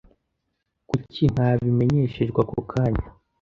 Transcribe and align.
Kuki 0.89 1.21
ntabimenyeshejwe 1.33 2.39
ako 2.43 2.59
kanya? 2.71 3.05